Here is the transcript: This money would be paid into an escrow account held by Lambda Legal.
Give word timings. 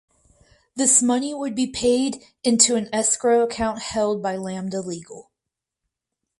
This 0.75 0.99
money 1.03 1.31
would 1.31 1.53
be 1.53 1.67
paid 1.67 2.23
into 2.43 2.75
an 2.75 2.89
escrow 2.91 3.41
account 3.43 3.77
held 3.77 4.23
by 4.23 4.35
Lambda 4.35 4.81
Legal. 4.81 5.29